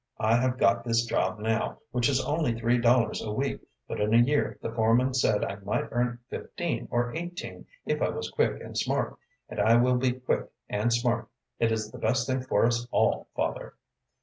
I 0.17 0.35
have 0.37 0.57
got 0.57 0.83
this 0.83 1.05
job 1.05 1.37
now, 1.37 1.77
which 1.91 2.09
is 2.09 2.25
only 2.25 2.55
three 2.57 2.79
dollars 2.79 3.21
a 3.21 3.31
week, 3.31 3.61
but 3.87 4.01
in 4.01 4.15
a 4.15 4.17
year 4.17 4.57
the 4.59 4.71
foreman 4.71 5.13
said 5.13 5.43
I 5.45 5.57
might 5.57 5.89
earn 5.91 6.17
fifteen 6.27 6.87
or 6.89 7.13
eighteen, 7.13 7.67
if 7.85 8.01
I 8.01 8.09
was 8.09 8.31
quick 8.31 8.61
and 8.63 8.75
smart, 8.75 9.15
and 9.47 9.59
I 9.61 9.75
will 9.75 9.97
be 9.97 10.13
quick 10.13 10.49
and 10.67 10.91
smart. 10.91 11.29
It 11.59 11.71
is 11.71 11.91
the 11.91 11.99
best 11.99 12.25
thing 12.25 12.41
for 12.41 12.65
us 12.65 12.87
all, 12.89 13.27
father." 13.35 13.75